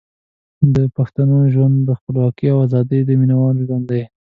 د 0.75 0.77
پښتنو 0.95 1.37
ژوند 1.53 1.75
د 1.87 1.89
خپلواکۍ 1.99 2.47
او 2.51 2.57
ازادۍ 2.67 2.99
د 3.05 3.09
مینوالو 3.19 3.65
ژوند 3.67 3.83
دی. 3.91 4.03